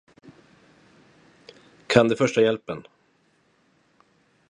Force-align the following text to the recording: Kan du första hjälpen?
Kan 1.87 2.07
du 2.07 2.15
första 2.15 2.41
hjälpen? 2.41 2.87